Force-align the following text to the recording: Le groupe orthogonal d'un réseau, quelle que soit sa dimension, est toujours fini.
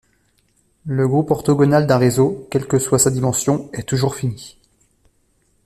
Le 0.87 1.07
groupe 1.07 1.29
orthogonal 1.29 1.85
d'un 1.85 1.99
réseau, 1.99 2.47
quelle 2.49 2.65
que 2.67 2.79
soit 2.79 2.97
sa 2.97 3.11
dimension, 3.11 3.69
est 3.71 3.87
toujours 3.87 4.15
fini. 4.15 4.57